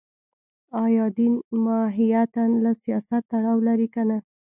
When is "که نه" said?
3.93-4.17